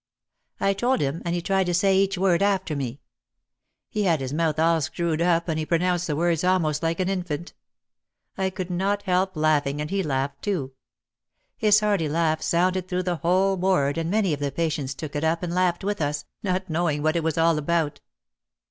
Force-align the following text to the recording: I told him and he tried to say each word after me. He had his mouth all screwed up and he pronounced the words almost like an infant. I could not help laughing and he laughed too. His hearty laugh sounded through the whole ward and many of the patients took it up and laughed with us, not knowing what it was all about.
I 0.59 0.73
told 0.73 0.99
him 0.99 1.21
and 1.25 1.35
he 1.35 1.43
tried 1.43 1.65
to 1.67 1.75
say 1.75 1.95
each 1.95 2.17
word 2.17 2.41
after 2.41 2.75
me. 2.75 3.01
He 3.87 4.01
had 4.05 4.19
his 4.19 4.33
mouth 4.33 4.57
all 4.57 4.81
screwed 4.81 5.21
up 5.21 5.47
and 5.47 5.59
he 5.59 5.65
pronounced 5.67 6.07
the 6.07 6.15
words 6.15 6.43
almost 6.43 6.81
like 6.81 6.99
an 6.99 7.07
infant. 7.07 7.53
I 8.35 8.49
could 8.49 8.71
not 8.71 9.03
help 9.03 9.35
laughing 9.35 9.79
and 9.79 9.91
he 9.91 10.01
laughed 10.01 10.41
too. 10.41 10.73
His 11.55 11.81
hearty 11.81 12.09
laugh 12.09 12.41
sounded 12.41 12.87
through 12.87 13.03
the 13.03 13.17
whole 13.17 13.57
ward 13.57 13.95
and 13.99 14.09
many 14.09 14.33
of 14.33 14.39
the 14.39 14.51
patients 14.51 14.95
took 14.95 15.15
it 15.15 15.23
up 15.23 15.43
and 15.43 15.53
laughed 15.53 15.83
with 15.83 16.01
us, 16.01 16.25
not 16.41 16.67
knowing 16.67 17.03
what 17.03 17.15
it 17.15 17.23
was 17.23 17.37
all 17.37 17.59
about. 17.59 18.01